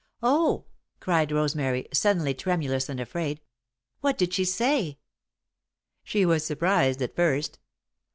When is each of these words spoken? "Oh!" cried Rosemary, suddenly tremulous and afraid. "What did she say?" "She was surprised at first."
"Oh!" 0.23 0.65
cried 0.99 1.31
Rosemary, 1.31 1.87
suddenly 1.93 2.33
tremulous 2.33 2.89
and 2.89 2.99
afraid. 2.99 3.39
"What 3.99 4.17
did 4.17 4.33
she 4.33 4.45
say?" 4.45 4.97
"She 6.03 6.25
was 6.25 6.43
surprised 6.43 7.03
at 7.03 7.15
first." 7.15 7.59